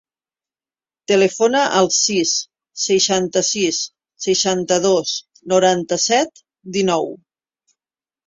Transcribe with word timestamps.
Telefona 1.11 1.59
al 1.79 1.89
sis, 1.97 2.31
seixanta-sis, 2.85 3.81
seixanta-dos, 4.25 5.13
noranta-set, 5.53 6.45
dinou. 6.79 7.07